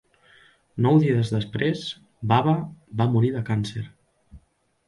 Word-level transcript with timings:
Nou 0.85 0.95
dies 1.03 1.33
després, 1.33 1.83
Baba 2.33 2.57
va 3.03 3.09
morir 3.17 3.33
de 3.37 3.45
càncer. 3.51 3.85